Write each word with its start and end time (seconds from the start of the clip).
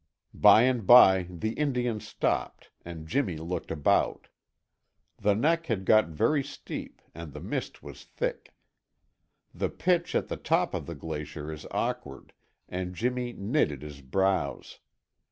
By 0.33 0.63
and 0.63 0.87
by 0.87 1.27
the 1.29 1.51
Indian 1.53 1.99
stopped 1.99 2.71
and 2.83 3.07
Jimmy 3.07 3.37
looked 3.37 3.69
about. 3.69 4.29
The 5.17 5.35
neck 5.35 5.67
had 5.67 5.85
got 5.85 6.07
very 6.07 6.43
steep 6.43 7.03
and 7.13 7.33
the 7.33 7.39
mist 7.39 7.83
was 7.83 8.03
thick. 8.03 8.55
The 9.53 9.69
pitch 9.69 10.15
at 10.15 10.27
the 10.27 10.37
top 10.37 10.73
of 10.73 10.87
the 10.87 10.95
glacier 10.95 11.51
is 11.51 11.67
awkward 11.69 12.33
and 12.67 12.95
Jimmy 12.95 13.31
knitted 13.33 13.83
his 13.83 14.01
brows. 14.01 14.79